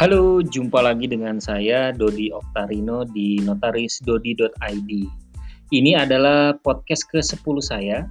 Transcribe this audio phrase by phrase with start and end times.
[0.00, 4.90] Halo, jumpa lagi dengan saya Dodi Oktarino di notarisdodi.id.
[5.76, 8.08] Ini adalah podcast ke-10 saya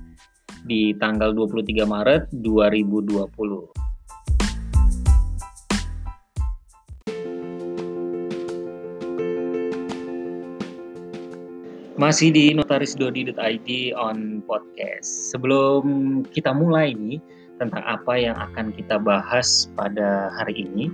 [0.70, 3.74] di tanggal 23 Maret 2020.
[11.98, 15.34] Masih di notarisdodi.id on podcast.
[15.34, 17.18] Sebelum kita mulai nih
[17.58, 20.94] tentang apa yang akan kita bahas pada hari ini,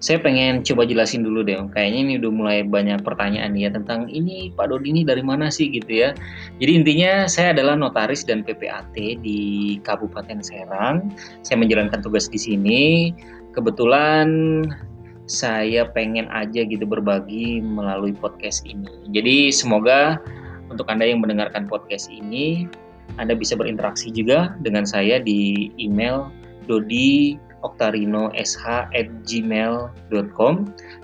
[0.00, 1.60] saya pengen coba jelasin dulu deh.
[1.76, 5.68] Kayaknya ini udah mulai banyak pertanyaan ya tentang ini Pak Dodi ini dari mana sih
[5.68, 6.16] gitu ya.
[6.56, 11.12] Jadi intinya saya adalah notaris dan PPAT di Kabupaten Serang.
[11.44, 13.12] Saya menjalankan tugas di sini.
[13.52, 14.28] Kebetulan
[15.28, 18.88] saya pengen aja gitu berbagi melalui podcast ini.
[19.12, 20.16] Jadi semoga
[20.72, 22.64] untuk Anda yang mendengarkan podcast ini,
[23.20, 26.32] Anda bisa berinteraksi juga dengan saya di email
[26.64, 30.54] dodi oktarino.sh@gmail.com.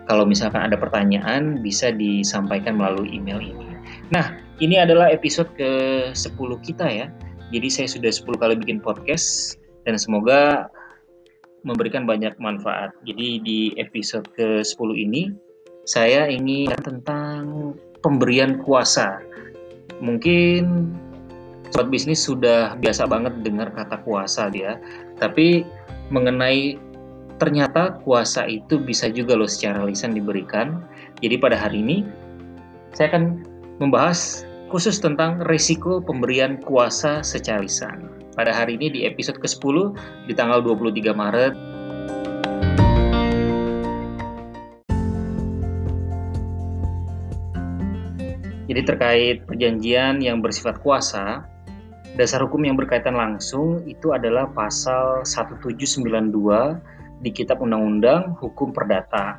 [0.07, 3.67] Kalau misalkan ada pertanyaan bisa disampaikan melalui email ini.
[4.11, 7.11] Nah, ini adalah episode ke-10 kita ya.
[7.55, 10.69] Jadi saya sudah 10 kali bikin podcast dan semoga
[11.67, 12.91] memberikan banyak manfaat.
[13.07, 15.31] Jadi di episode ke-10 ini
[15.87, 19.19] saya ingin tentang pemberian kuasa.
[20.03, 20.91] Mungkin
[21.70, 24.79] sobat bisnis sudah biasa banget dengar kata kuasa dia,
[25.19, 25.67] tapi
[26.11, 26.79] mengenai
[27.37, 30.81] ternyata kuasa itu bisa juga loh secara lisan diberikan.
[31.21, 32.07] Jadi pada hari ini
[32.97, 33.45] saya akan
[33.83, 39.77] membahas khusus tentang risiko pemberian kuasa secara lisan pada hari ini di episode ke-10
[40.29, 41.55] di tanggal 23 Maret.
[48.67, 51.47] Jadi terkait perjanjian yang bersifat kuasa,
[52.17, 56.33] dasar hukum yang berkaitan langsung itu adalah pasal 1792
[57.21, 59.37] di Kitab Undang-Undang Hukum Perdata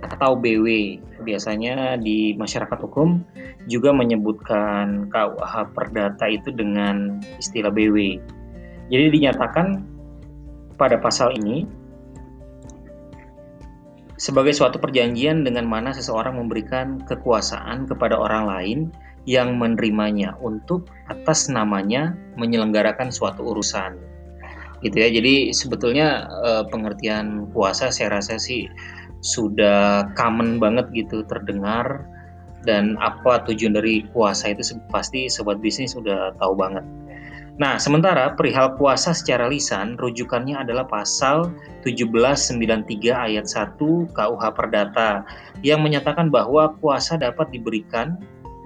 [0.00, 0.96] atau BW.
[1.24, 3.20] Biasanya di masyarakat hukum
[3.68, 8.20] juga menyebutkan KUH Perdata itu dengan istilah BW.
[8.88, 9.84] Jadi dinyatakan
[10.80, 11.64] pada pasal ini
[14.16, 18.78] sebagai suatu perjanjian dengan mana seseorang memberikan kekuasaan kepada orang lain
[19.24, 23.96] yang menerimanya untuk atas namanya menyelenggarakan suatu urusan.
[24.84, 25.08] Gitu ya.
[25.08, 28.68] Jadi sebetulnya eh, pengertian kuasa saya rasa sih
[29.24, 32.04] sudah common banget gitu terdengar.
[32.64, 36.80] Dan apa tujuan dari kuasa itu pasti sobat bisnis sudah tahu banget.
[37.54, 41.54] Nah, sementara perihal kuasa secara lisan rujukannya adalah pasal
[41.86, 43.78] 1793 ayat 1
[44.10, 45.22] KUH Perdata
[45.62, 48.18] yang menyatakan bahwa kuasa dapat diberikan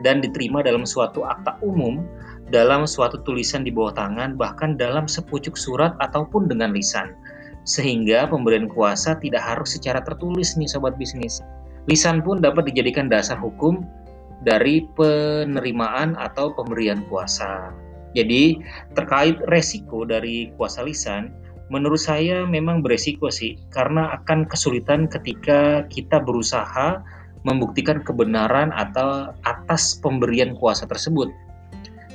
[0.07, 2.07] dan diterima dalam suatu akta umum,
[2.49, 7.13] dalam suatu tulisan di bawah tangan, bahkan dalam sepucuk surat ataupun dengan lisan
[7.69, 11.45] sehingga pemberian kuasa tidak harus secara tertulis nih sobat bisnis.
[11.85, 13.85] Lisan pun dapat dijadikan dasar hukum
[14.41, 17.69] dari penerimaan atau pemberian kuasa.
[18.17, 18.57] Jadi
[18.97, 21.29] terkait resiko dari kuasa lisan,
[21.69, 27.05] menurut saya memang beresiko sih karena akan kesulitan ketika kita berusaha
[27.47, 31.31] membuktikan kebenaran atau atas pemberian kuasa tersebut.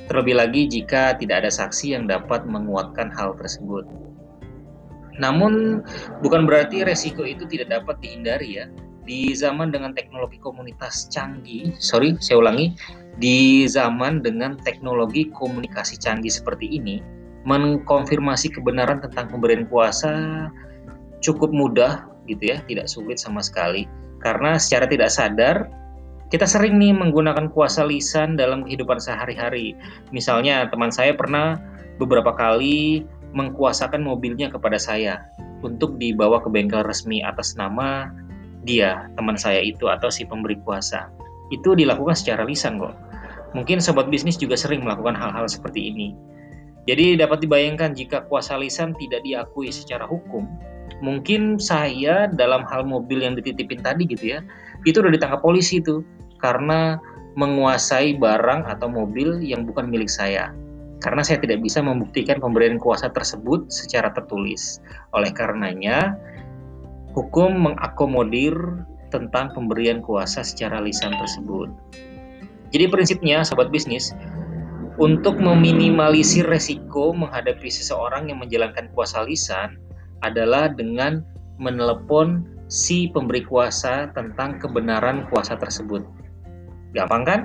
[0.08, 3.88] Terlebih lagi jika tidak ada saksi yang dapat menguatkan hal tersebut.
[5.16, 5.80] Namun
[6.20, 8.66] bukan berarti resiko itu tidak dapat dihindari ya.
[9.04, 12.72] Di zaman dengan teknologi komunitas canggih, sorry saya ulangi,
[13.20, 17.04] di zaman dengan teknologi komunikasi canggih seperti ini,
[17.44, 20.48] mengkonfirmasi kebenaran tentang pemberian kuasa
[21.20, 23.84] cukup mudah gitu ya, tidak sulit sama sekali.
[24.24, 25.68] Karena secara tidak sadar
[26.32, 29.76] kita sering nih menggunakan kuasa lisan dalam kehidupan sehari-hari.
[30.10, 31.60] Misalnya teman saya pernah
[32.00, 33.06] beberapa kali
[33.36, 35.22] mengkuasakan mobilnya kepada saya
[35.62, 38.10] untuk dibawa ke bengkel resmi atas nama
[38.64, 41.12] dia, teman saya itu atau si pemberi kuasa.
[41.52, 42.96] Itu dilakukan secara lisan kok.
[43.52, 46.16] Mungkin sobat bisnis juga sering melakukan hal-hal seperti ini.
[46.88, 50.44] Jadi dapat dibayangkan jika kuasa lisan tidak diakui secara hukum,
[51.02, 54.44] mungkin saya dalam hal mobil yang dititipin tadi gitu ya,
[54.84, 56.04] itu udah ditangkap polisi tuh
[56.38, 57.00] karena
[57.34, 60.54] menguasai barang atau mobil yang bukan milik saya
[61.04, 64.80] karena saya tidak bisa membuktikan pemberian kuasa tersebut secara tertulis.
[65.12, 66.16] Oleh karenanya,
[67.12, 68.56] hukum mengakomodir
[69.12, 71.68] tentang pemberian kuasa secara lisan tersebut.
[72.72, 74.16] Jadi prinsipnya, sobat bisnis,
[74.96, 79.76] untuk meminimalisir resiko menghadapi seseorang yang menjalankan kuasa lisan
[80.24, 81.20] adalah dengan
[81.60, 86.00] menelepon si pemberi kuasa tentang kebenaran kuasa tersebut.
[86.96, 87.40] Gampang kan?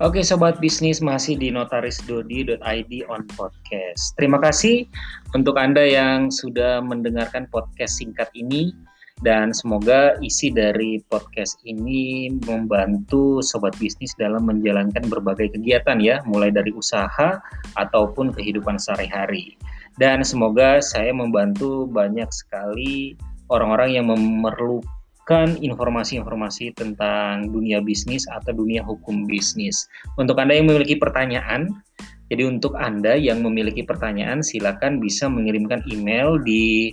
[0.00, 4.16] Oke sobat bisnis masih di notarisdodi.id on podcast.
[4.16, 4.88] Terima kasih
[5.36, 8.72] untuk Anda yang sudah mendengarkan podcast singkat ini
[9.20, 16.48] dan semoga isi dari podcast ini membantu sobat bisnis dalam menjalankan berbagai kegiatan ya, mulai
[16.48, 17.36] dari usaha
[17.76, 19.60] ataupun kehidupan sehari-hari.
[20.00, 23.12] Dan semoga saya membantu banyak sekali
[23.52, 29.84] orang-orang yang memerlukan informasi-informasi tentang dunia bisnis atau dunia hukum bisnis.
[30.16, 31.68] Untuk Anda yang memiliki pertanyaan,
[32.32, 36.88] jadi untuk Anda yang memiliki pertanyaan silakan bisa mengirimkan email di